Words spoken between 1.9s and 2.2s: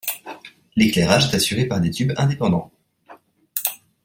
tubes